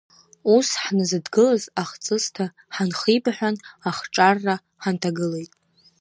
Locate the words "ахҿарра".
3.89-4.55